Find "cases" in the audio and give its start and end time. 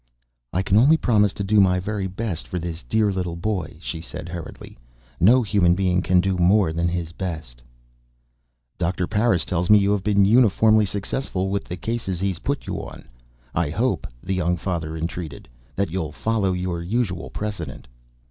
11.77-12.19